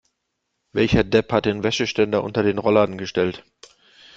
[0.73, 3.45] Welcher Depp hat den Wäscheständer unter den Rollladen gestellt?